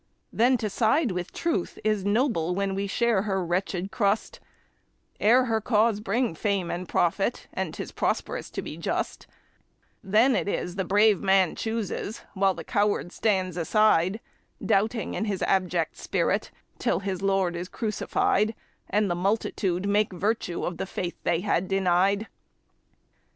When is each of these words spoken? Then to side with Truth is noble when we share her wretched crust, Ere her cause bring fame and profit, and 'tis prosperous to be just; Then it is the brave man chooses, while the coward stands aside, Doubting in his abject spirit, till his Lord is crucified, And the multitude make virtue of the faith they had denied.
Then 0.33 0.57
to 0.57 0.67
side 0.67 1.11
with 1.11 1.31
Truth 1.31 1.77
is 1.83 2.03
noble 2.03 2.55
when 2.55 2.73
we 2.73 2.87
share 2.87 3.21
her 3.21 3.45
wretched 3.45 3.91
crust, 3.91 4.39
Ere 5.19 5.45
her 5.45 5.61
cause 5.61 5.99
bring 5.99 6.33
fame 6.33 6.71
and 6.71 6.89
profit, 6.89 7.47
and 7.53 7.71
'tis 7.71 7.91
prosperous 7.91 8.49
to 8.49 8.63
be 8.63 8.77
just; 8.77 9.27
Then 10.03 10.35
it 10.35 10.47
is 10.47 10.73
the 10.75 10.83
brave 10.83 11.21
man 11.21 11.55
chooses, 11.55 12.21
while 12.33 12.55
the 12.55 12.63
coward 12.63 13.11
stands 13.11 13.57
aside, 13.57 14.19
Doubting 14.65 15.13
in 15.13 15.25
his 15.25 15.43
abject 15.43 15.95
spirit, 15.97 16.49
till 16.79 17.01
his 17.01 17.21
Lord 17.21 17.55
is 17.55 17.69
crucified, 17.69 18.55
And 18.89 19.07
the 19.07 19.13
multitude 19.13 19.87
make 19.87 20.11
virtue 20.13 20.63
of 20.63 20.77
the 20.77 20.87
faith 20.87 21.15
they 21.21 21.41
had 21.41 21.67
denied. 21.67 22.25